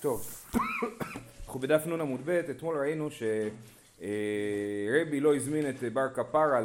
[0.00, 0.44] טוב,
[1.46, 6.60] אנחנו בדף נ עמוד ב', אתמול ראינו שרבי לא הזמין את בר כפרה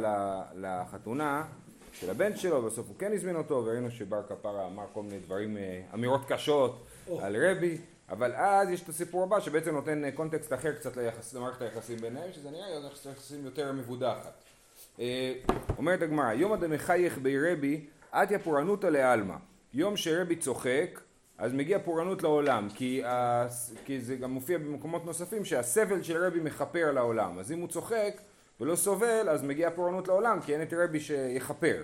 [0.54, 1.44] לחתונה
[1.92, 5.56] של הבן שלו, בסוף הוא כן הזמין אותו, וראינו שבר כפרה אמר כל מיני דברים,
[5.56, 6.86] אה, אמירות קשות
[7.20, 7.78] על רבי,
[8.08, 12.32] אבל אז יש את הסיפור הבא שבעצם נותן קונטקסט אחר קצת ליחס, למערכת היחסים ביניהם,
[12.32, 14.32] שזה נראה מערכת היחסים יותר מבודחת.
[15.00, 15.32] אה,
[15.78, 19.36] אומרת הגמרא, יומא דמחייך בי רבי, אתיה פורענותא לעלמא.
[19.74, 21.00] יום שרבי צוחק,
[21.38, 23.46] אז מגיע פורענות לעולם, כי, ה...
[23.84, 28.20] כי זה גם מופיע במקומות נוספים שהסבל של רבי מכפר לעולם, אז אם הוא צוחק
[28.60, 31.82] ולא סובל, אז מגיע פורענות לעולם, כי אין את רבי שיכפר.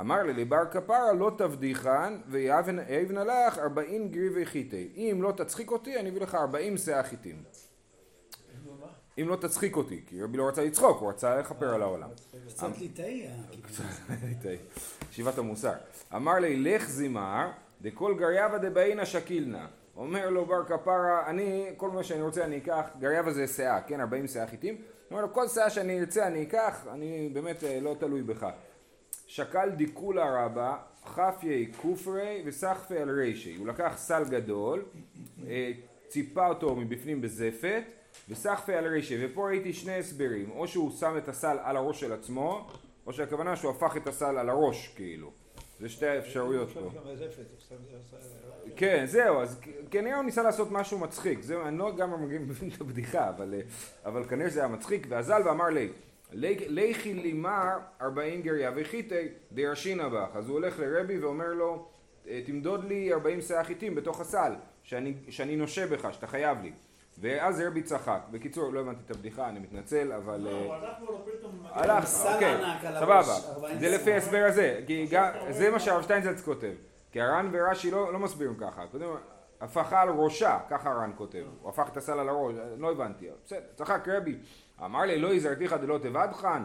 [0.00, 4.92] אמר לי לבר כפרה לא תבדיחן ויבנה לך ארבעים גריבי חיטי.
[4.96, 7.42] אם לא תצחיק אותי אני אביא לך ארבעים שאה חיטים.
[9.20, 12.08] אם לא תצחיק אותי כי רבי לא רצה לצחוק הוא רצה לכפר על העולם.
[12.48, 12.78] קצת
[14.22, 14.58] ליטאי
[15.10, 15.72] ישיבת המוסר.
[16.14, 17.50] אמר לי לך זימר
[17.82, 19.66] דכל גריאבה דבעינא שקילנה
[19.96, 24.00] אומר לו בר כפרה אני כל מה שאני רוצה אני אקח גריאבה זה שאה כן
[24.00, 24.76] ארבעים שאה חיטים
[25.10, 28.46] אומר לו כל שאה שאני ארצה אני אקח אני באמת אה, לא תלוי בך
[29.30, 33.56] שקל דיקולה רבה, חפיה כופרי וסחפי על רישי.
[33.56, 34.84] הוא לקח סל גדול,
[35.46, 35.72] אה,
[36.08, 37.82] ציפה אותו מבפנים בזפת,
[38.28, 39.16] וסחפי על רישי.
[39.20, 42.68] ופה ראיתי שני הסברים, או שהוא שם את הסל על הראש של עצמו,
[43.06, 45.30] או שהכוונה שהוא הפך את הסל על הראש כאילו.
[45.80, 46.90] זה שתי האפשרויות פה.
[48.76, 51.42] כן, זהו, אז כנראה הוא ניסה לעשות משהו מצחיק.
[51.42, 53.60] זהו, אני לא גם מבין את הבדיחה, אבל, אה,
[54.04, 55.06] אבל כנראה זה היה מצחיק.
[55.10, 55.88] ואזל ואמר לי,
[56.68, 60.28] לכי לימר ארבעים גריה וחיטי דרשינא בך.
[60.34, 61.88] אז הוא הולך לרבי ואומר לו,
[62.28, 66.72] אה, תמדוד לי ארבעים שאה חיטים בתוך הסל, שאני, שאני נושה בך, שאתה חייב לי.
[67.18, 68.20] ואז רבי צחק.
[68.30, 70.40] בקיצור, לא הבנתי את הבדיחה, אני מתנצל, אבל...
[70.40, 71.59] לא, הלך לו פתאום...
[71.72, 72.56] הלך, אוקיי,
[73.00, 73.22] סבבה.
[73.80, 75.06] זה לפי ההסבר הזה, כי
[75.50, 76.72] זה מה שהרב שטיינזלץ כותב.
[77.12, 78.84] כי הר"ן ורש"י לא, לא מסבירים ככה.
[79.60, 81.44] הפכה על ראשה, ככה הר"ן כותב.
[81.62, 83.28] הוא הפך את הסל על הראש, לא הבנתי.
[83.44, 84.36] בסדר, צחק רבי.
[84.84, 86.64] אמר לי לא הזהרתיך דלא תבדחן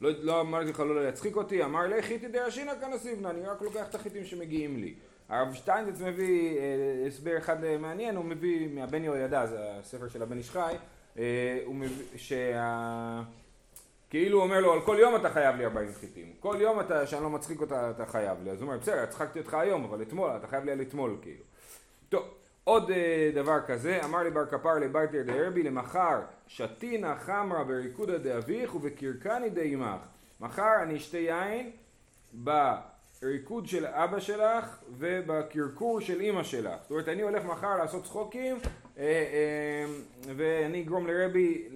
[0.00, 3.88] לא, לא אמרתי לך לא להצחיק אותי, אמר לי חיטי דרשינא כנסיבנא, אני רק לוקח
[3.88, 4.94] את החיטים שמגיעים לי.
[5.28, 10.22] הרב שטיינזץ מביא אה, הסבר אחד אה, מעניין, הוא מביא מהבן יהוידע, זה הספר של
[10.22, 10.74] הבן איש חי,
[11.18, 13.22] אה, הוא מביא, שה...
[14.10, 16.32] כאילו הוא אומר לו, על כל יום אתה חייב לי 40 חיטים.
[16.40, 18.50] כל יום אתה, שאני לא מצחיק אותה, אתה חייב לי.
[18.50, 21.44] אז הוא אומר, בסדר, הצחקתי אותך היום, אבל אתמול, אתה חייב לי על אתמול, כאילו.
[22.08, 22.24] טוב,
[22.64, 22.92] עוד uh,
[23.34, 30.00] דבר כזה, אמר לי בר כפר לברטר דהרבי למחר שתינא חמרא בריקודא דאביך ובקרקני דאימך.
[30.40, 31.70] מחר אני אשתה יין
[32.32, 36.80] בריקוד של אבא שלך ובקרקור של אימא שלך.
[36.82, 38.70] זאת אומרת אני הולך מחר לעשות צחוקים אה, אה,
[40.36, 41.68] ואני אגרום לרבי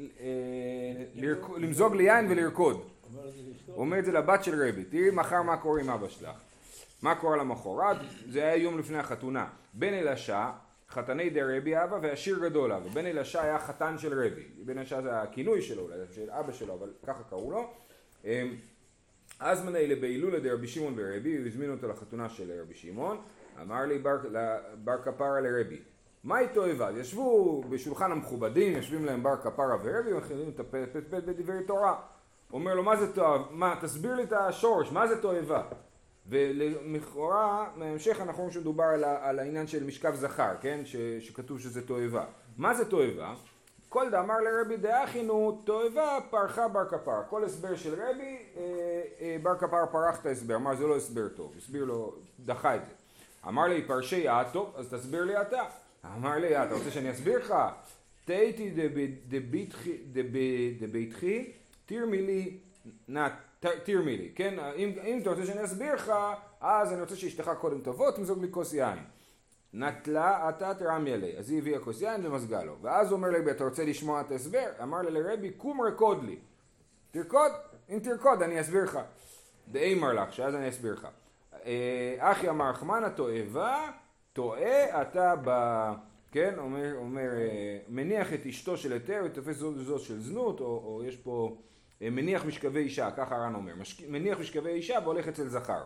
[1.56, 2.88] למזוג לי יין ולרקוד.
[3.66, 6.38] הוא אומר את זה לבת של רבי, תראי מחר מה קורה עם אבא שלך.
[7.02, 7.96] מה קורה למחרת?
[8.28, 9.46] זה היה יום לפני החתונה.
[9.74, 10.50] בן אלישע
[10.90, 12.88] חתני דה רבי אבא והשיר גדול אבא.
[12.88, 14.42] בן אלישע היה חתן של רבי.
[14.64, 17.70] בן אלישע זה הכינוי שלו, אולי של אבא שלו, אבל ככה קראו לו.
[18.24, 18.56] אמ,
[19.40, 23.20] אז מנה אלה בהילולה רבי שמעון ורבי, הוא הזמין אותו לחתונה של רבי שמעון.
[23.62, 24.16] אמר לי בר,
[24.84, 25.78] בר כפרה לרבי,
[26.24, 26.92] מה איתו איבד?
[26.96, 31.94] ישבו בשולחן המכובדים, יושבים להם בר כפרה ורבי, ומתחילים לטפל בדברי תורה.
[32.52, 33.44] אומר לו, מה זה תועבה?
[33.50, 35.62] מה, תסביר לי את השורש, מה זה תועבה?
[36.26, 40.80] ולכאורה, בהמשך אנחנו רואים שמדובר על, על העניין של משכב זכר, כן?
[40.84, 42.24] ש, שכתוב שזה תועבה.
[42.56, 43.34] מה זה תועבה?
[43.88, 47.22] כל דאמר לרבי דאחינו תועבה פרחה בר כפר.
[47.28, 48.62] כל הסבר של רבי, אה,
[49.20, 52.80] אה, בר כפר פרח את ההסבר, אמר זה לא הסבר טוב, הסביר לו, דחה את
[52.86, 52.92] זה.
[53.48, 55.62] אמר לי פרשי טוב, אז תסביר לי אתה.
[56.16, 57.54] אמר לי, אתה רוצה שאני אסביר לך?
[58.24, 58.70] תהייתי
[60.80, 61.52] דביתכי,
[61.86, 62.58] תרמי לי
[63.08, 63.32] נת
[63.84, 64.58] תרמי לי, כן?
[64.76, 66.12] אם, אם אתה רוצה שאני אסביר לך,
[66.60, 68.98] אז אני רוצה שאשתך קודם תבוא, תמזוג לי כוס יין.
[69.72, 71.38] נטלה אתה תרמי לי.
[71.38, 72.76] אז היא הביאה כוס יין ומזגה לו.
[72.82, 74.66] ואז הוא אומר לי, אתה רוצה לשמוע את ההסבר?
[74.82, 76.36] אמר לה לרבי, קום רקוד לי.
[77.10, 77.52] תרקוד,
[77.90, 78.98] אם תרקוד אני אסביר לך.
[79.68, 81.08] דאמר לך, שאז אני אסביר לך.
[81.64, 83.90] אה, אחי אמר חמנה תועבה,
[84.34, 85.50] טועה אתה ב...
[86.32, 90.66] כן, אומר, אומר, אה, מניח את אשתו של היתר ותופס זאת וזאת של זנות, או,
[90.66, 91.56] או יש פה...
[92.02, 93.72] אה, מניח משכבי אישה, ככה הר"ן אומר,
[94.08, 95.82] מניח משכבי אישה והולך אצל זכר.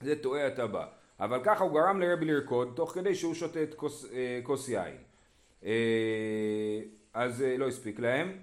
[0.00, 0.86] זה טועה אתה בא.
[1.20, 4.96] אבל ככה הוא גרם לרבי לרקוד, תוך כדי שהוא שותה את כוס, אה, יין.
[7.14, 8.38] אז לא הספיק להם.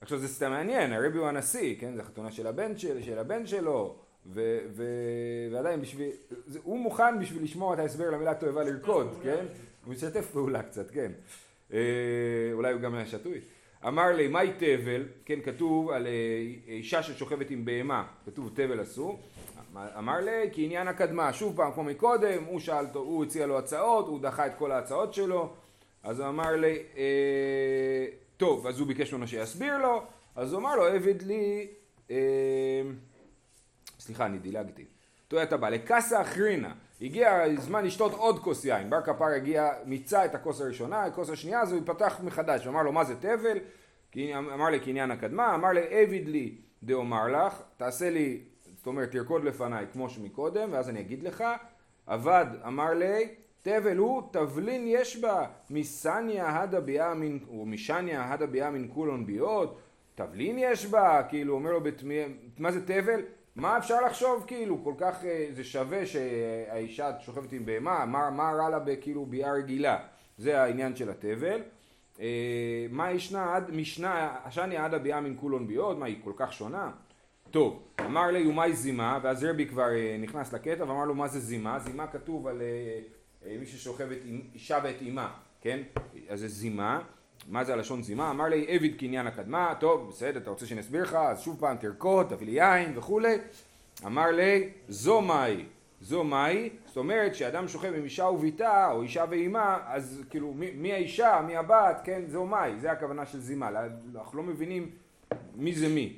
[0.00, 1.96] עכשיו זה סתם מעניין, הרבי הוא הנשיא, כן?
[1.96, 4.84] זה חתונה של הבן, של, של הבן שלו, ו, ו,
[5.52, 6.10] ועדיין בשביל,
[6.46, 9.44] זה, הוא מוכן בשביל לשמוע את ההסבר למילה תועבה לרקוד, כן?
[9.84, 11.12] הוא משתף פעולה קצת, כן.
[12.52, 13.40] אולי הוא גם היה שתוי.
[13.86, 15.04] אמר לי, מהי תבל?
[15.24, 16.12] כן, כתוב על אה,
[16.68, 19.20] אישה ששוכבת עם בהמה, כתוב תבל אסור.
[19.98, 24.06] אמר לי כי עניין הקדמה, שוב פעם כמו מקודם, הוא שאל, הוא הציע לו הצעות,
[24.06, 25.52] הוא דחה את כל ההצעות שלו,
[26.02, 28.06] אז הוא אמר לי, אה,
[28.36, 30.02] טוב, אז הוא ביקש ממנו שיסביר לו,
[30.36, 31.68] אז הוא אמר לו, עבד לי,
[32.10, 32.16] אה,
[34.00, 34.84] סליחה, אני דילגתי.
[35.28, 40.24] טועה אתה בא, לקסה אחרינה, הגיע זמן לשתות עוד כוס יין, בר כפר הגיע, מיצה
[40.24, 43.58] את הכוס הראשונה, הכוס השנייה, אז הוא פתח מחדש, אמר לו מה זה תבל,
[44.28, 48.40] אמר לי קניין הקדמה, אמר לי עבד לי דאומר לך, תעשה לי,
[48.76, 51.44] זאת אומרת תרקוד לפניי כמו שמקודם, ואז אני אגיד לך,
[52.06, 53.28] עבד אמר לי,
[53.62, 59.26] תבל הוא תבלין יש בה, מסניה הדה ביאה מן, או משניה הדה ביאה מן כולון
[59.26, 59.78] ביאות,
[60.14, 62.20] תבלין יש בה, כאילו אומר לו בתמי,
[62.58, 63.20] מה זה תבל?
[63.60, 68.52] מה אפשר לחשוב כאילו, כל כך אה, זה שווה שהאישה שוכבת עם בהמה, מה, מה
[68.52, 69.98] רע לה בכאילו ביאה רגילה,
[70.38, 71.60] זה העניין של התבל.
[72.20, 76.52] אה, מה ישנה עד משנה, השני עד הביאה מן כולון ביאות, מה היא כל כך
[76.52, 76.90] שונה?
[77.50, 81.40] טוב, אמר לי ומאי זימה, ואז רבי כבר אה, נכנס לקטע ואמר לו מה זה
[81.40, 82.62] זימה, זימה כתוב על
[83.60, 85.82] מי ששוכבת עם אישה ואת אימה, כן?
[86.28, 87.00] אז זה זימה,
[87.48, 88.30] מה זה הלשון זימה?
[88.30, 91.76] אמר לי עבד קניין הקדמה, טוב בסדר אתה רוצה שאני אסביר לך, אז שוב פעם
[91.76, 93.36] תרקוד, תביא לי יין וכולי,
[94.06, 95.64] אמר לי זו מאי,
[96.00, 100.70] זו מאי, זאת אומרת שאדם שוכב עם אישה וביתה או אישה ואימה, אז כאילו מי,
[100.70, 103.70] מי האישה, מי הבת, כן, זו מאי, זה הכוונה של זימה,
[104.14, 104.90] אנחנו לא מבינים
[105.54, 106.16] מי זה מי.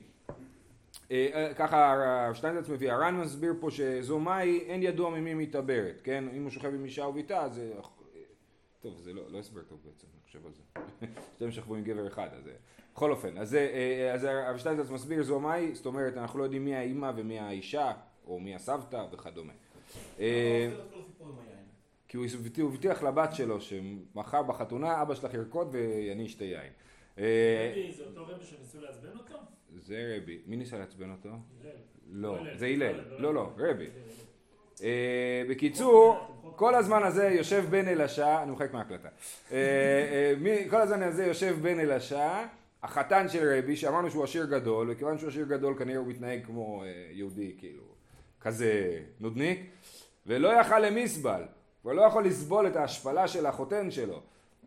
[1.10, 6.24] אה, אה, ככה שטיינזלץ מביא, הר"ן מסביר פה שזו מאי אין ידוע ממי מתעברת, כן?
[6.36, 7.72] אם הוא שוכב עם אישה וביתה זה...
[8.82, 10.62] טוב, זה לא, לא הסבר טוב בעצם, אני חושב על זה.
[11.34, 12.48] שתיהם שכבו עם גבר אחד, אז...
[12.94, 16.64] בכל אופן, אז, אה, אז הרב שטיינזלץ מסביר זו מאי, זאת אומרת אנחנו לא יודעים
[16.64, 17.92] מי האימא ומי האישה,
[18.26, 19.52] או מי הסבתא וכדומה.
[22.08, 26.72] כי הוא הבטיח לבת שלו שמחר בחתונה אבא שלך ירקוד ואני אשתה יין.
[27.16, 29.38] זה אותו רבי שניסו לעצבן אותו?
[29.76, 30.42] זה רבי.
[30.46, 31.28] מי ניסה לעצבן אותו?
[32.10, 33.00] לא, זה הלל.
[33.18, 33.90] לא, לא, רבי.
[34.82, 36.18] אה, בקיצור,
[36.56, 39.08] כל הזמן הזה יושב בן אלישע, אני מוחק מההקלטה.
[39.52, 39.56] אה,
[40.46, 42.44] אה, כל הזמן הזה יושב בן אלישע,
[42.82, 46.84] החתן של רבי, שאמרנו שהוא עשיר גדול, וכיוון שהוא עשיר גדול כנראה הוא מתנהג כמו
[47.10, 47.82] יהודי, כאילו,
[48.40, 49.60] כזה נודניק,
[50.26, 51.42] ולא יכל למסבל,
[51.84, 54.20] ולא יכול לסבול את ההשפלה של החותן שלו.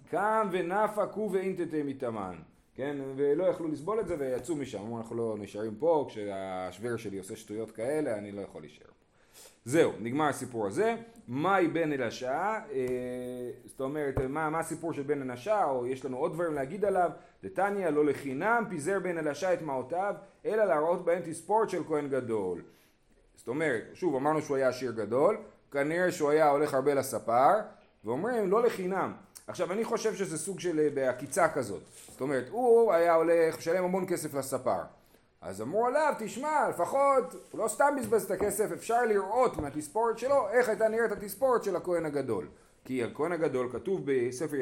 [0.10, 2.36] קם ונפק הוא ואינטטי מתאמן.
[2.76, 7.18] כן, ולא יכלו לסבול את זה ויצאו משם, אמרו אנחנו לא נשארים פה, כשהשוור שלי
[7.18, 9.05] עושה שטויות כאלה, אני לא יכול להישאר פה.
[9.66, 10.96] זהו, נגמר הסיפור הזה.
[11.28, 12.34] מהי בן אלישע?
[12.34, 12.60] אה,
[13.66, 17.12] זאת אומרת, מה, מה הסיפור של בן אלישע, או יש לנו עוד דברים להגיד עליו?
[17.44, 20.16] דתניא לא לחינם פיזר בן אלישע את מעותיו,
[20.46, 22.62] אלא להראות בהם תספורת של כהן גדול.
[23.36, 25.38] זאת אומרת, שוב, אמרנו שהוא היה עשיר גדול,
[25.72, 27.54] כנראה שהוא היה הולך הרבה לספר,
[28.06, 29.14] ואומרים לא לחינם.
[29.48, 31.82] עכשיו אני חושב שזה סוג של אה, בעקיצה כזאת.
[32.12, 34.82] זאת אומרת, הוא היה הולך, משלם המון כסף לספר.
[35.46, 40.50] אז אמרו עליו, תשמע, לפחות, הוא לא סתם בזבז את הכסף, אפשר לראות מהתספורת שלו
[40.50, 42.48] איך הייתה נראית התספורת של הכהן הגדול.
[42.86, 44.56] כי הכהן הגדול כתוב בספר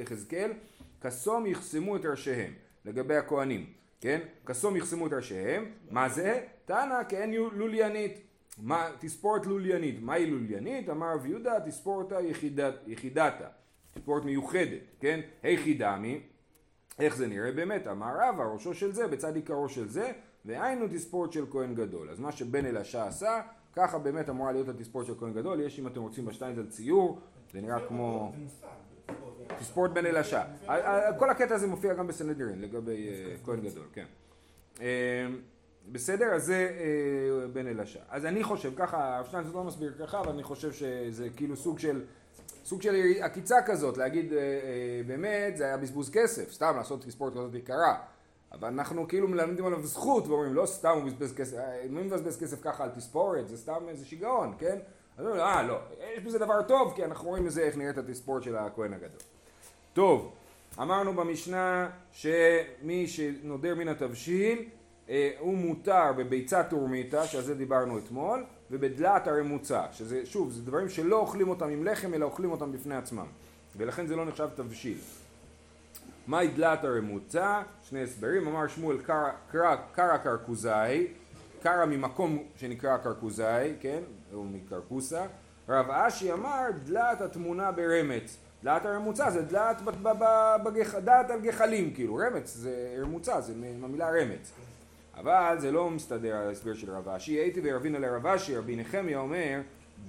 [0.00, 0.52] יחזקאל,
[1.00, 2.52] כסום יחסמו את ראשיהם,
[2.84, 3.66] לגבי הכהנים,
[4.00, 4.20] כן?
[4.46, 6.40] כסום יחסמו את ראשיהם, מה זה?
[6.64, 8.20] תנא כאין לוליינית.
[8.58, 10.02] מה, תספורת לוליינית.
[10.02, 10.88] מהי לוליינית?
[10.90, 13.48] אמר רב יהודה, תספורתה יחידת, יחידתה.
[13.94, 15.20] תספורת מיוחדת, כן?
[15.42, 16.20] היחידה מי?
[17.00, 17.86] איך זה נראה באמת?
[17.86, 20.12] אמר רבא, ראשו של זה בצד עיקרו של זה,
[20.44, 22.10] והיינו תספורת של כהן גדול.
[22.10, 23.40] אז מה שבן אלישע עשה,
[23.72, 25.60] ככה באמת אמורה להיות התספורת של כהן גדול.
[25.60, 27.20] יש אם אתם רוצים בשטיינזל ציור,
[27.52, 28.32] זה נראה כמו...
[29.58, 30.42] תספורת בן אלישע.
[31.18, 34.04] כל הקטע הזה מופיע גם בסנהדרין לגבי אה, כהן גדול, כן.
[34.80, 34.86] אה,
[35.92, 36.26] בסדר?
[36.26, 38.00] אז זה אה, בן אלישע.
[38.08, 42.04] אז אני חושב ככה, שטיינזל לא מסביר ככה, אבל אני חושב שזה כאילו סוג של
[42.64, 47.32] סוג של עקיצה כזאת, להגיד אה, אה, באמת זה היה בזבוז כסף, סתם לעשות תספורת
[47.32, 47.94] כזאת יקרה.
[48.52, 52.38] אבל אנחנו כאילו מלמדים עליו זכות ואומרים לא סתם הוא בזבז כסף, אה, מי מבזבז
[52.40, 54.78] כסף ככה על תספורת, זה סתם איזה שיגעון, כן?
[55.18, 55.78] אז אומרים אה לא,
[56.16, 59.20] יש בזה דבר טוב כי אנחנו רואים בזה איך נראית התספורת של הכהן הגדול.
[59.92, 60.32] טוב,
[60.78, 64.68] אמרנו במשנה שמי שנודר מן התבשיל
[65.38, 71.18] הוא מותר בביצה תורמיתא, שעל זה דיברנו אתמול, ובדלת הרמוצה, שזה שוב, זה דברים שלא
[71.18, 73.26] אוכלים אותם עם לחם אלא אוכלים אותם בפני עצמם,
[73.76, 74.98] ולכן זה לא נחשב תבשיל.
[76.26, 77.62] מהי דלת הרמוצה?
[77.82, 78.96] שני הסברים, אמר שמואל
[79.94, 81.06] קרא קרקוזאי,
[81.62, 84.00] קרא ממקום שנקרא קרקוזאי, כן,
[84.34, 85.26] או מקרקוסה,
[85.68, 89.76] רב אשי אמר דלת התמונה ברמץ, דלת הרמוצה זה דלת,
[91.04, 94.52] דלת על גחלים, כאילו, רמץ זה רמוצה, זה מהמילה רמץ.
[95.20, 97.32] אבל זה לא מסתדר על ההסבר של רב אשי.
[97.32, 99.60] הייתי ברבינה לרב אשי, רבי נחמיה אומר,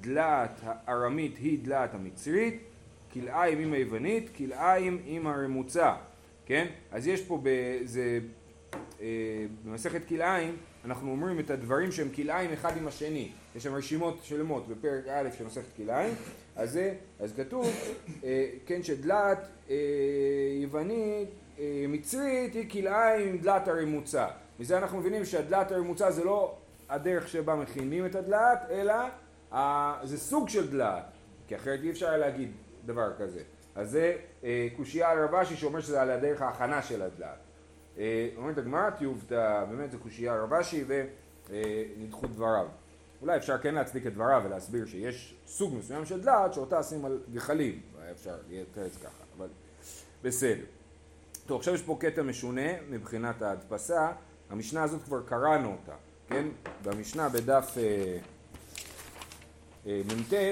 [0.02, 2.62] דלת הארמית היא דלת המצרית,
[3.14, 5.96] כלאיים עם היוונית, כלאיים עם הרמוצה,
[6.46, 6.68] כן?
[6.92, 8.20] אז יש פה בזה,
[9.02, 9.08] אה,
[9.66, 13.32] במסכת כלאיים, אנחנו אומרים את הדברים שהם כלאיים אחד עם השני.
[13.56, 16.14] יש שם רשימות שלמות בפרק א' של מסכת כלאיים,
[16.56, 17.70] אז זה, אז כתוב,
[18.24, 19.76] אה, כן, שדלת אה,
[20.62, 21.30] יוונית,
[21.88, 24.28] מצרית, היא כלאיים עם דלת הרמוצה.
[24.62, 26.58] מזה אנחנו מבינים שהדלת הרמוצה זה לא
[26.90, 28.94] הדרך שבה מכינים את הדלת, אלא
[29.54, 31.04] אה, זה סוג של דלת,
[31.48, 32.52] כי אחרת אי אפשר להגיד
[32.86, 33.42] דבר כזה.
[33.76, 37.38] אז זה אה, קושייה על רבשי שאומר שזה על הדרך ההכנה של הדלת.
[37.98, 42.68] אה, אומרת הגמרא טיובתא, באמת זה קושייה על רבשי ונדחו דבריו.
[43.22, 47.20] אולי אפשר כן להצדיק את דבריו ולהסביר שיש סוג מסוים של דלת שאותה עושים על
[47.34, 49.48] גחלים, אפשר לתרץ ככה, אבל
[50.24, 50.66] בסדר.
[51.46, 54.12] טוב, עכשיו יש פה קטע משונה מבחינת ההדפסה,
[54.52, 55.96] המשנה הזאת כבר קראנו אותה,
[56.30, 56.48] כן?
[56.84, 58.18] במשנה בדף אה,
[59.88, 60.50] אה, מ"ט אה,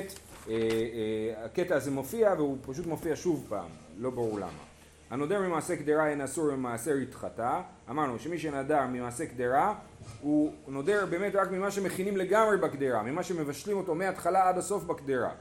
[0.49, 4.63] אה, הקטע הזה מופיע והוא פשוט מופיע שוב פעם, לא ברור למה.
[5.09, 9.75] הנודר ממעשה קדרה אין אסור ממעשר התחתה, אמרנו שמי שנדר ממעשה קדרה
[10.21, 15.31] הוא נודר באמת רק ממה שמכינים לגמרי בקדרה, ממה שמבשלים אותו מההתחלה עד הסוף בקדרה.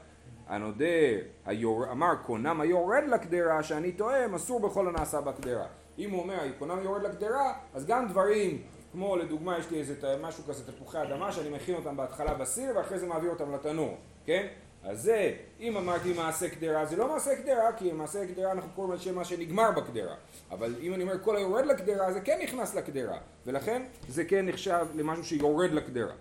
[0.47, 1.91] הנודר היור...
[1.91, 5.65] אמר קונם היורד לקדרה שאני טועם אסור בכל הנעשה בקדרה.
[5.99, 10.43] אם הוא אומר קונם יורד לקדרה אז גם דברים כמו לדוגמה יש לי איזה משהו
[10.43, 14.47] כזה תפוחי אדמה שאני מכין אותם בהתחלה בסיר ואחרי זה מעביר אותם לתנור, כן?
[14.83, 18.91] אז זה, אם אמרתי מעשה קדרה, זה לא מעשה קדרה, כי מעשה קדרה אנחנו קוראים
[18.91, 20.15] על שם מה שנגמר בקדרה.
[20.51, 23.17] אבל אם אני אומר כל היורד לקדרה, זה כן נכנס לקדרה.
[23.45, 26.13] ולכן זה כן נחשב למשהו שיורד לקדרה.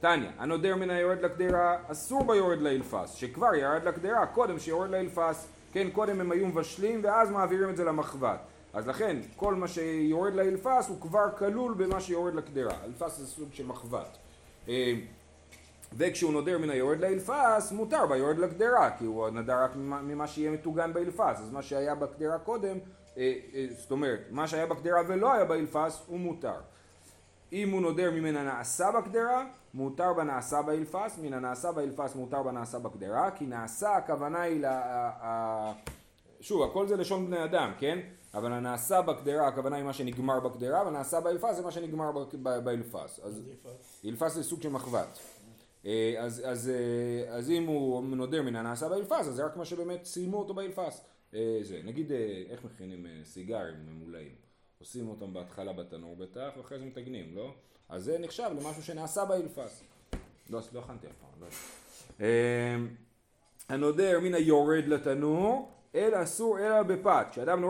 [0.00, 5.90] תניא, הנודר מן היורד לקדרה, אסור ביורד לאלפס, שכבר ירד לקדרה, קודם שיורד לאלפס, כן,
[5.90, 8.38] קודם הם היו מבשלים ואז מעבירים את זה למחבת.
[8.74, 12.74] אז לכן, כל מה שיורד לאלפס הוא כבר כלול במה שיורד לקדרה.
[12.84, 14.18] אלפס זה סוג של מחבת.
[14.68, 14.94] אה,
[15.96, 20.92] וכשהוא נודר מן היורד לאלפס, מותר ביורד לקדרה, כי הוא נדר רק ממה, שיהיה מטוגן
[20.92, 22.78] באלפס, אז מה שהיה בקדרה קודם,
[23.16, 26.56] אה, אה, זאת אומרת, מה שהיה בקדרה ולא היה באלפס, הוא מותר.
[27.52, 33.30] אם הוא נודר ממנה נעשה בקדרה, מותר בנעשה באלפס, מן הנעשה באלפס מותר בנעשה בקדרה,
[33.30, 35.72] כי נעשה הכוונה היא, לה,
[36.40, 37.98] שוב, הכל זה לשון בני אדם, כן?
[38.34, 42.10] אבל הנעשה בקדרה, הכוונה היא מה שנגמר בקדרה, והנעשה באלפס זה מה שנגמר
[42.64, 43.20] באלפס.
[43.22, 43.42] אז
[44.04, 45.18] אלפס זה סוג של מחבת.
[45.86, 49.64] אה, אז, אז, אה, אז אם הוא נודר מן הנעשה באלפס, אז זה רק מה
[49.64, 51.00] שבאמת סיימו אותו באלפס.
[51.34, 52.12] אה, זה, נגיד,
[52.48, 54.34] איך מכינים סיגרים ממולאים?
[54.78, 57.54] עושים אותם בהתחלה בתנור בטח, ואחרי זה מתגנים, לא?
[57.88, 59.82] אז זה נחשב למשהו שנעשה באלפס.
[60.50, 61.46] לא, לא הכנתי אף פעם, לא
[63.68, 67.26] הנודר מן היורד לתנור, אלא אסור אלא בפת.
[67.30, 67.60] כשאדם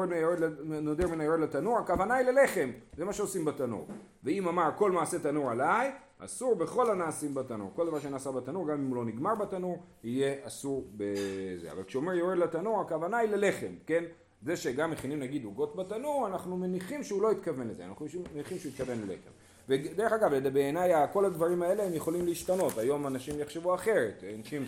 [0.83, 3.87] נודר מן היורד לתנור, הכוונה היא ללחם, זה מה שעושים בתנור.
[4.25, 7.71] ואם אמר כל מעשה תנור עליי, אסור בכל הנעשים בתנור.
[7.77, 11.73] כל דבר שנעשה בתנור, גם אם הוא לא נגמר בתנור, יהיה אסור בזה.
[11.73, 14.05] אבל כשאומר יורד לתנור, הכוונה היא ללחם, כן?
[14.43, 18.73] זה שגם מכינים נגיד עוגות בתנור, אנחנו מניחים שהוא לא התכוון לזה, אנחנו מניחים שהוא
[18.73, 19.31] התכוון ללחם.
[19.69, 24.67] ודרך אגב, בעיניי כל הדברים האלה הם יכולים להשתנות, היום אנשים יחשבו אחרת, אנשים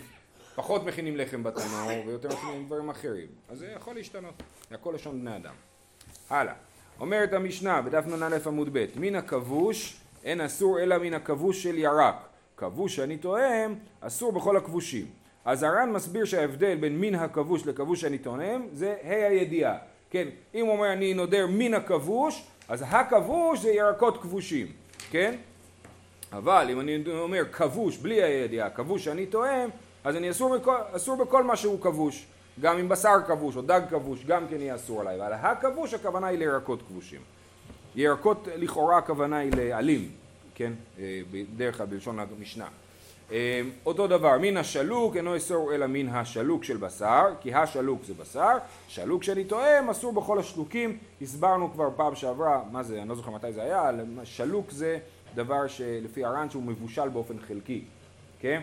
[0.57, 4.33] פחות מכינים לחם בתנור ויותר מכינים דברים אחרים, אז זה יכול להשתנות,
[4.69, 5.53] זה הכל לשון בני אדם.
[6.29, 6.53] הלאה,
[6.99, 12.15] אומרת המשנה בדף נ"א עמוד ב', מן הכבוש אין אסור אלא מן הכבוש של ירק.
[12.57, 15.05] כבוש שאני תואם, אסור בכל הכבושים.
[15.45, 19.77] אז הר"ן מסביר שההבדל בין מין הכבוש לכבוש שאני תואם זה ה' הידיעה.
[20.09, 24.67] כן, אם הוא אומר אני נודר מן הכבוש, אז הכבוש זה ירקות כבושים,
[25.11, 25.35] כן?
[26.33, 29.69] אבל אם אני אומר כבוש בלי הידיעה, כבוש שאני תואם,
[30.07, 32.25] אז אני אסור בכל, אסור בכל מה שהוא כבוש.
[32.61, 35.15] גם עם בשר כבוש או דג כבוש, גם כן יהיה אסור עליי.
[35.15, 37.21] אבל הכבוש הכוונה היא לירקות כבושים.
[37.95, 40.11] ירקות לכאורה הכוונה היא לעלים,
[40.55, 40.73] כן?
[40.99, 42.67] אה, בדרך כלל בלשון המשנה.
[43.31, 48.13] אה, אותו דבר, מן השלוק אינו אסור אלא מן השלוק של בשר, כי השלוק זה
[48.13, 53.15] בשר, שלוק שאני טועם אסור בכל השלוקים, הסברנו כבר פעם שעברה, מה זה, אני לא
[53.15, 53.91] זוכר מתי זה היה,
[54.23, 54.99] שלוק זה
[55.35, 57.81] דבר שלפי הר"ן שהוא מבושל באופן חלקי,
[58.39, 58.61] כן?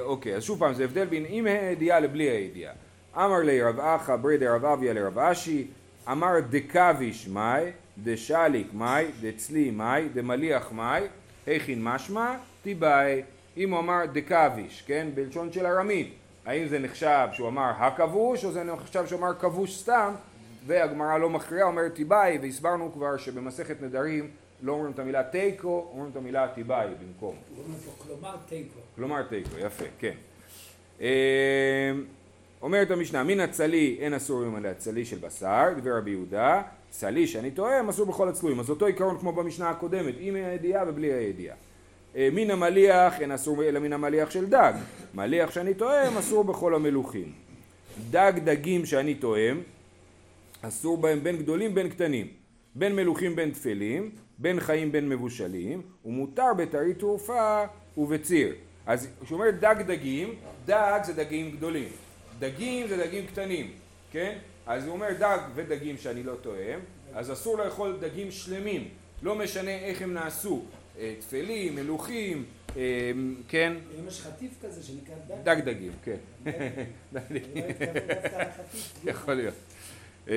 [0.00, 2.72] אוקיי, אז שוב פעם, זה הבדל בין עם הידיעה לבלי הידיעה.
[3.16, 5.66] אמר לי רב אחא ברי דרב אביה לרב אשי
[6.12, 7.64] אמר דקביש מאי,
[7.98, 11.02] דשליק מאי, דצלי מאי, דמליח מאי,
[11.46, 13.22] היכין משמע, תיבאי.
[13.56, 16.14] אם הוא אמר דקביש, כן, בלשון של ארמית,
[16.46, 20.12] האם זה נחשב שהוא אמר הכבוש, או זה נחשב שהוא אמר כבוש סתם,
[20.66, 24.30] והגמרא לא מכריעה, אומרת תיבאי, והסברנו כבר שבמסכת נדרים
[24.62, 27.36] לא אומרים את המילה תיקו, אומרים את המילה תיבאי במקום.
[28.06, 28.80] כלומר תיקו.
[28.96, 30.14] כלומר תיקו, יפה, כן.
[31.00, 31.06] אמ,
[32.62, 37.50] אומרת המשנה, מן הצלי אין אסור עם הצלי של בשר, דבר רבי יהודה, צלי שאני
[37.50, 41.56] טועם אסור בכל הצלויים, אז אותו עיקרון כמו במשנה הקודמת, עם הידיעה ובלי הידיעה.
[42.16, 44.72] אה, מן המליח אין אסור אלא מן המליח של דג,
[45.14, 47.32] מליח שאני טועם אסור בכל המלוכים.
[48.10, 49.60] דג דגים שאני טועם,
[50.62, 52.39] אסור בהם בין גדולים בין קטנים.
[52.74, 57.64] בין מלוכים בין תפלים, בין חיים בין מבושלים, ומותר בטרי תרופה
[57.96, 58.54] ובציר.
[58.86, 60.34] אז כשהוא אומר דג דגים,
[60.66, 61.88] דג זה דגים גדולים,
[62.38, 63.70] דגים זה דגים קטנים,
[64.10, 64.38] כן?
[64.66, 66.80] אז הוא אומר דג ודגים שאני לא טועם,
[67.14, 68.88] אז אסור לאכול דגים שלמים,
[69.22, 70.62] לא משנה איך הם נעשו,
[70.98, 72.44] אה, תפלים, מלוכים,
[72.76, 72.82] אה,
[73.48, 73.72] כן?
[73.94, 75.34] היום יש חטיף כזה שנקרא דג.
[75.44, 76.16] דג דגים, כן.
[77.12, 77.64] דג אני דגים.
[79.04, 79.10] לא.
[79.10, 79.54] יכול להיות.
[80.30, 80.34] אה,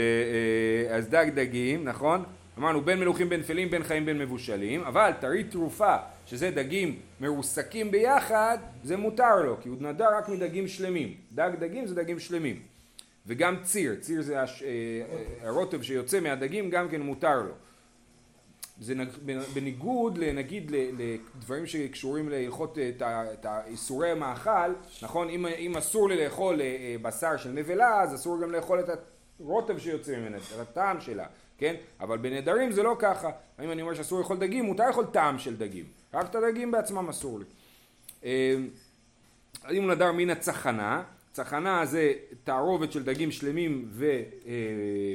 [0.89, 2.23] אה, אז דג דגים, נכון?
[2.57, 5.95] אמרנו בין מלוכים בין תפלים בין חיים בין מבושלים, אבל טרי תרופה,
[6.25, 11.13] שזה דגים מרוסקים ביחד, זה מותר לו, כי הוא נדר רק מדגים שלמים.
[11.31, 12.59] דג דגים זה דגים שלמים.
[13.27, 14.69] וגם ציר, ציר זה הש- אה,
[15.47, 17.53] הרוטב שיוצא מהדגים, גם כן מותר לו.
[18.81, 18.93] זה
[19.53, 23.01] בניגוד לנגיד לדברים שקשורים להלכות את
[23.45, 25.29] האיסורי המאכל, נכון?
[25.29, 26.62] אם, אם אסור לי לאכול
[27.01, 28.89] בשר של נבלה, אז אסור גם לאכול את
[29.39, 31.25] הרוטב שיוצא ממנה, הטעם שלה,
[31.57, 31.75] כן?
[31.99, 33.29] אבל בנדרים זה לא ככה.
[33.63, 35.85] אם אני אומר שאסור לאכול דגים, מותר לאכול טעם של דגים.
[36.13, 37.45] רק את הדגים בעצמם אסור לי.
[38.25, 38.55] אה,
[39.71, 42.13] אם הוא נדר מן הצחנה, צחנה זה
[42.43, 43.89] תערובת של דגים שלמים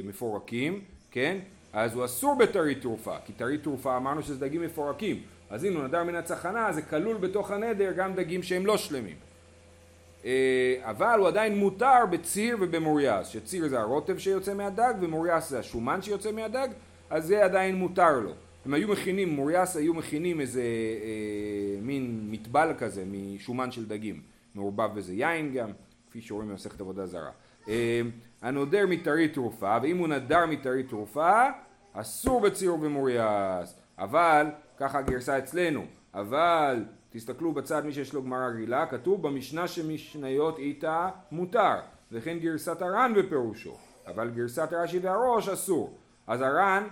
[0.03, 1.37] ומפורקים, כן?
[1.73, 5.21] אז הוא אסור בטרית טרופה, כי טרית טרופה אמרנו שזה דגים מפורקים.
[5.49, 9.15] אז אם הוא נדר מן הצחנה, זה כלול בתוך הנדר גם דגים שהם לא שלמים.
[10.25, 16.01] אה, אבל הוא עדיין מותר בציר ובמורייס, שציר זה הרוטב שיוצא מהדג ומורייס זה השומן
[16.01, 16.67] שיוצא מהדג,
[17.09, 18.33] אז זה עדיין מותר לו.
[18.65, 24.21] הם היו מכינים, מורייס היו מכינים איזה אה, מין מטבל כזה משומן של דגים,
[24.55, 25.69] מעורבב בזה יין גם,
[26.09, 27.31] כפי שרואים במסכת עבודה זרה.
[27.69, 28.01] אה,
[28.41, 31.49] הנודר מטרית טרופה, ואם הוא נדר מטרית טרופה,
[31.93, 34.47] אסור בציר ובמורייס, אבל,
[34.77, 41.09] ככה הגרסה אצלנו, אבל תסתכלו בצד מי שיש לו גמרא רגילה, כתוב במשנה שבמשניות איתא
[41.31, 41.75] מותר,
[42.11, 45.97] וכן גרסת הר"ן בפירושו, אבל גרסת רש"י והרא"ש אסור.
[46.27, 46.87] אז הר"ן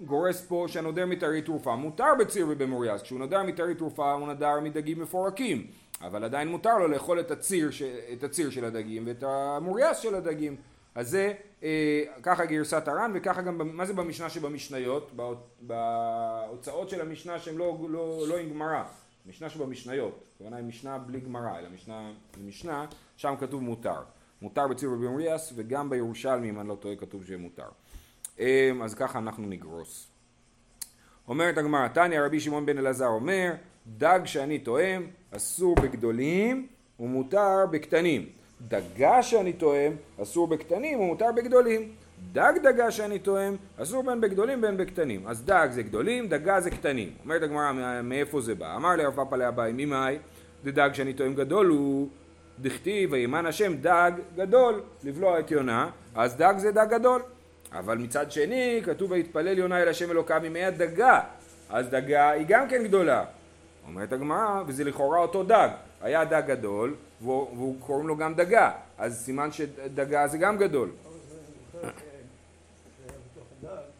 [0.00, 5.00] גורס פה שהנודר מטרית טרופה מותר בציר ובמורייס, כשהוא נודר מטרית טרופה הוא נדר מדגים
[5.00, 5.66] מפורקים,
[6.02, 7.82] אבל עדיין מותר לו לאכול את הציר, ש...
[7.82, 10.56] את הציר של הדגים ואת המורייס של הדגים.
[10.94, 15.12] אז זה אה, ככה גרסת הר"ן וככה גם, מה זה במשנה שבמשניות?
[15.60, 18.82] בהוצאות של המשנה שהן לא, לא, לא עם גמרא,
[19.28, 22.12] משנה שבמשניות, הכוונה היא משנה בלי גמרא, אלא משנה,
[22.44, 22.86] משנה,
[23.16, 24.02] שם כתוב מותר.
[24.42, 27.68] מותר בציר ובמריאס וגם בירושלמי אם אני לא טועה כתוב שיהיה מותר.
[28.40, 30.08] אה, אז ככה אנחנו נגרוס.
[31.28, 33.52] אומרת הגמרא, תניא רבי שמעון בן אלעזר אומר,
[33.86, 36.66] דג שאני תואם אסור בגדולים
[37.00, 38.28] ומותר בקטנים.
[38.60, 41.94] דגה שאני תואם אסור בקטנים ומותר בגדולים.
[42.32, 45.26] דג דגה שאני תואם אסור בין בגדולים בין בקטנים.
[45.26, 47.10] אז דג זה גדולים, דגה זה קטנים.
[47.24, 48.76] אומרת הגמרא, "מא- מאיפה זה בא?
[48.76, 50.18] אמר לרב פאפא לאביי, ממאי?
[50.64, 52.08] דדג שאני תואם גדול הוא
[52.60, 57.22] דכתיב וימן השם דג גדול לבלוע את יונה, אז דג זה דג גדול.
[57.72, 61.20] אבל מצד שני כתוב ויתפלל יונה אל השם אלוקיו ממי הדגה,
[61.70, 63.24] אז דגה היא גם כן גדולה.
[63.86, 65.68] אומרת הגמרא, וזה לכאורה אותו דג,
[66.02, 70.88] היה דג גדול והוא, והוא קוראים לו גם דגה, אז סימן שדגה זה גם גדול,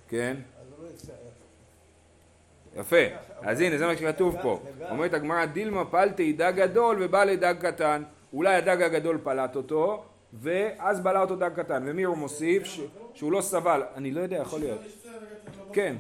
[0.09, 0.37] כן?
[2.77, 2.97] יפה,
[3.41, 8.03] אז הנה זה מה שכתוב פה, אומרת הגמרא דילמה פלטי דג גדול ובא לדג קטן,
[8.33, 12.65] אולי הדג הגדול פלט אותו ואז בלע אותו דג קטן, ומי הוא מוסיף?
[12.65, 12.81] ש-
[13.15, 14.81] שהוא לא סבל, אני לא יודע, יכול להיות,
[15.73, 15.97] כן.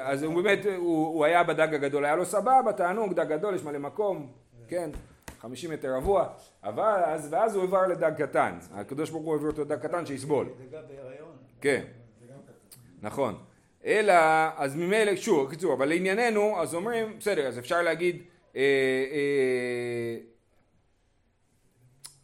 [0.00, 3.78] אז הוא באמת, הוא, היה בדג הגדול, היה לו סבבה, תענוג, דג גדול, יש מלא
[3.78, 4.26] מקום,
[4.68, 4.90] כן,
[5.40, 6.28] 50 מטר רבוע,
[6.64, 10.46] אבל אז, ואז הוא עבר לדג קטן, הקדוש ברוך הוא העביר אותו לדג קטן שיסבול.
[11.60, 11.82] כן,
[13.02, 13.38] נכון,
[13.84, 14.14] אלא,
[14.56, 18.22] אז ממילא, שוב, בקיצור, אבל לענייננו, אז אומרים, בסדר, אז אפשר להגיד,
[18.56, 18.60] אה,
[19.12, 20.16] אה,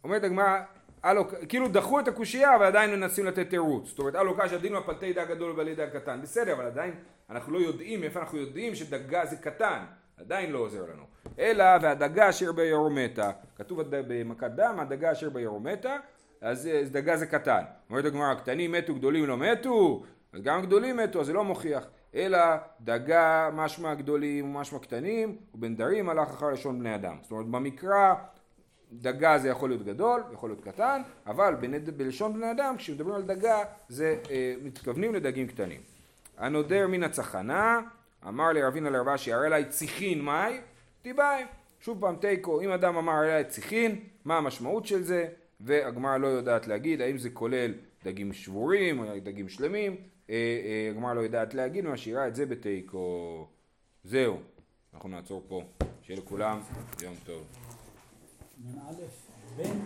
[0.03, 0.59] אומרת הגמרא,
[1.03, 3.87] הלו, כאילו דחו את הקושייה אבל עדיין מנסים לתת תירוץ.
[3.89, 6.21] זאת אומרת, הלו קשא דילמה פלטי דג גדול ובעלי דג קטן.
[6.21, 6.93] בסדר, אבל עדיין
[7.29, 9.79] אנחנו לא יודעים מאיפה אנחנו יודעים שדגה זה קטן.
[10.17, 11.03] עדיין לא עוזר לנו.
[11.39, 13.31] אלא והדגה אשר בירומטה.
[13.55, 15.97] כתוב הד- במכת דם, הדגה אשר בירומטה,
[16.41, 17.61] אז אה, דגה זה קטן.
[17.89, 20.03] אומרת הגמרא, קטנים מתו, גדולים לא מתו.
[20.33, 21.87] אז גם גדולים מתו, אז זה לא מוכיח.
[22.15, 22.39] אלא
[22.81, 27.17] דגה משמע גדולים ומשמע קטנים, ובנדרים הלך אחר לשון בני אדם.
[27.21, 28.13] זאת אומרת, במקרא
[28.91, 31.89] דגה זה יכול להיות גדול, יכול להיות קטן, אבל בנד...
[31.89, 35.81] בלשון בני אדם כשמדברים על דגה זה אה, מתכוונים לדגים קטנים.
[36.37, 37.79] הנודר מן הצחנה,
[38.27, 40.57] אמר לרבינה לרבשי, הרי אליי ציחין מאי,
[41.01, 41.43] תיבאי.
[41.79, 45.27] שוב פעם תיקו, אם אדם אמר אליי ציחין, מה המשמעות של זה?
[45.59, 49.95] והגמרא לא יודעת להגיד האם זה כולל דגים שבורים או דגים שלמים,
[50.89, 53.47] הגמרא לא יודעת להגיד, משאירה את זה בתיקו.
[54.03, 54.37] זהו,
[54.93, 55.63] אנחנו נעצור פה.
[56.01, 56.59] שיהיה לכולם
[57.01, 57.43] יום טוב.
[58.65, 58.93] נ"א,
[59.57, 59.79] בן